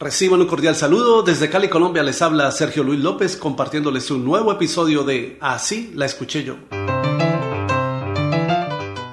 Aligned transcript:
Reciban 0.00 0.40
un 0.40 0.46
cordial 0.46 0.74
saludo. 0.74 1.22
Desde 1.22 1.50
Cali, 1.50 1.68
Colombia, 1.68 2.02
les 2.02 2.22
habla 2.22 2.50
Sergio 2.52 2.82
Luis 2.82 3.00
López 3.00 3.36
compartiéndoles 3.36 4.10
un 4.10 4.24
nuevo 4.24 4.50
episodio 4.50 5.04
de 5.04 5.36
Así 5.42 5.92
la 5.94 6.06
escuché 6.06 6.42
yo. 6.42 6.56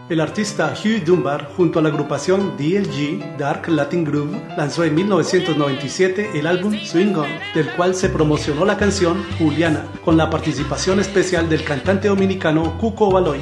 El 0.10 0.22
artista 0.22 0.74
Hugh 0.74 1.04
Dunbar, 1.04 1.52
junto 1.58 1.80
a 1.80 1.82
la 1.82 1.90
agrupación 1.90 2.56
DLG 2.58 3.38
Dark 3.38 3.68
Latin 3.68 4.06
Groove, 4.06 4.42
lanzó 4.56 4.86
en 4.86 4.96
1997 4.96 6.40
el 6.40 6.48
álbum 6.48 6.74
Swing 6.82 7.14
On, 7.16 7.28
del 7.54 7.70
cual 7.76 7.94
se 7.94 8.08
promocionó 8.08 8.64
la 8.64 8.78
canción 8.78 9.26
Juliana, 9.38 9.86
con 10.06 10.16
la 10.16 10.30
participación 10.30 11.02
especial 11.02 11.50
del 11.50 11.66
cantante 11.66 12.08
dominicano 12.08 12.78
Cuco 12.78 13.12
Baloy. 13.12 13.42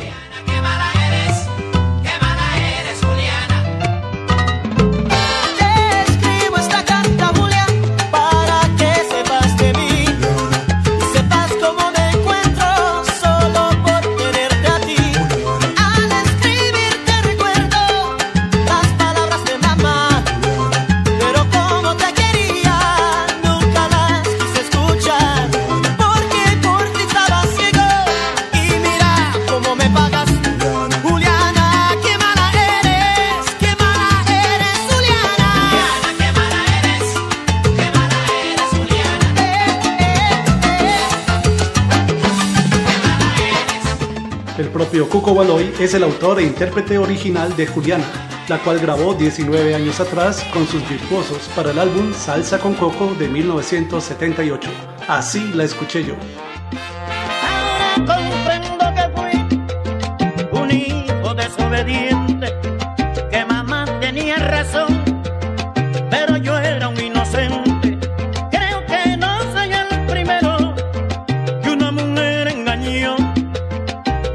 El 44.57 44.69
propio 44.69 45.09
Cuco 45.09 45.33
Baloy 45.33 45.73
es 45.81 45.93
el 45.95 46.03
autor 46.03 46.39
e 46.39 46.43
intérprete 46.43 46.97
original 46.97 47.53
de 47.57 47.67
Juliana, 47.67 48.05
la 48.47 48.57
cual 48.59 48.79
grabó 48.79 49.13
19 49.13 49.75
años 49.75 49.99
atrás 49.99 50.45
con 50.53 50.65
sus 50.65 50.87
virtuosos 50.87 51.49
para 51.53 51.71
el 51.71 51.79
álbum 51.79 52.13
Salsa 52.13 52.57
con 52.57 52.73
Coco 52.73 53.13
de 53.15 53.27
1978. 53.27 54.69
Así 55.09 55.51
la 55.53 55.65
escuché 55.65 56.05
yo. 56.05 56.15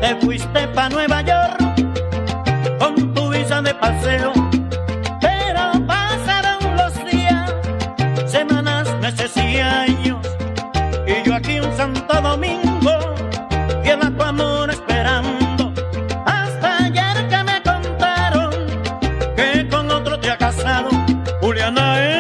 te 0.01 0.17
fuiste 0.17 0.69
pa' 0.69 0.89
Nueva 0.89 1.23
York 1.23 1.59
con 2.79 3.15
tu 3.15 3.31
visa 3.31 3.61
de 3.63 3.75
paseo. 3.75 4.33
Pero 5.21 5.87
pasaron 5.87 6.77
los 6.77 6.95
días, 7.11 7.53
semanas, 8.27 8.89
meses 9.01 9.37
y 9.37 9.59
años, 9.59 10.27
y 11.07 11.29
yo 11.29 11.35
aquí 11.35 11.57
en 11.57 11.77
Santo 11.77 12.21
Domingo, 12.21 12.93
fiel 13.83 14.01
tu 14.17 14.23
amor 14.23 14.71
esperando. 14.71 15.73
Hasta 16.25 16.85
ayer 16.85 17.29
que 17.29 17.45
me 17.45 17.63
contaron 17.63 18.51
que 19.37 19.69
con 19.69 19.91
otro 19.91 20.19
te 20.19 20.31
ha 20.31 20.39
casado, 20.39 20.91
Juliana. 21.41 21.97
¿eh? 21.99 22.20